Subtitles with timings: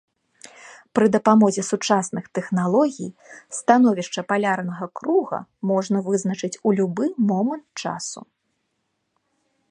[0.99, 3.09] Пры дапамозе сучасных тэхналогій
[3.57, 5.39] становішча палярнага круга
[5.73, 8.21] можна вызначыць у любы момант часу.